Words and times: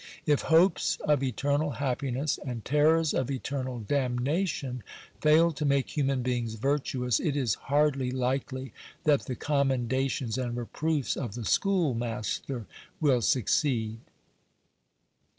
If 0.25 0.41
hopes 0.41 0.97
of 1.03 1.21
eternal 1.21 1.73
happiness 1.73 2.39
and 2.43 2.65
terrors 2.65 3.13
of 3.13 3.29
eternal 3.29 3.79
damnation 3.81 4.81
fail 5.21 5.51
to 5.51 5.63
make 5.63 5.95
human 5.95 6.23
beings 6.23 6.55
virtuous, 6.55 7.19
it 7.19 7.35
is 7.37 7.53
hardly 7.53 8.09
likely 8.09 8.73
that 9.03 9.27
the 9.27 9.35
commendations 9.35 10.39
and 10.39 10.57
reproofs 10.57 11.15
of 11.15 11.35
the 11.35 11.45
schoolmaster 11.45 12.65
will 12.99 13.21
succeed. 13.21 13.99